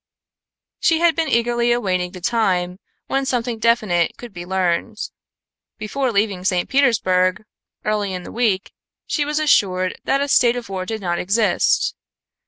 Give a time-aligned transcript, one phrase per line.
[0.79, 4.97] She had been eagerly awaiting the time when something definite could be learned.
[5.77, 6.67] Before leaving St.
[6.67, 7.43] Petersburg
[7.85, 8.71] early in the week
[9.05, 11.93] she was assured that a state of war did not exist.